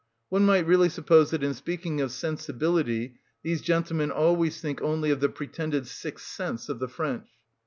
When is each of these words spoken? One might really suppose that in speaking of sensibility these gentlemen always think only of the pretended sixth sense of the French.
One 0.29 0.47
might 0.47 0.65
really 0.65 0.89
suppose 0.89 1.29
that 1.29 1.43
in 1.43 1.53
speaking 1.53 2.01
of 2.01 2.11
sensibility 2.11 3.19
these 3.43 3.61
gentlemen 3.61 4.09
always 4.09 4.59
think 4.59 4.81
only 4.81 5.11
of 5.11 5.19
the 5.19 5.29
pretended 5.29 5.85
sixth 5.85 6.25
sense 6.25 6.69
of 6.69 6.79
the 6.79 6.87
French. 6.87 7.29